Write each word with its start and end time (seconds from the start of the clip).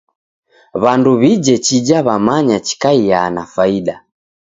W'andu 0.81 1.11
w'ije 1.21 1.55
chija 1.65 1.99
w'amanya 2.05 2.57
chikaiaa 2.67 3.29
na 3.35 3.43
faida. 3.53 3.95